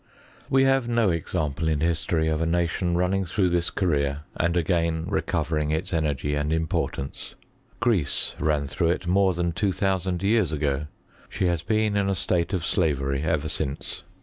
[0.49, 5.05] We havs no example in history of a nation running throagh this career and again
[5.07, 7.35] recovering its energy and import ance.
[7.79, 10.87] Greece ran through it more than two dioa sand years ago:
[11.29, 14.01] she has been in a state of slavery ever since.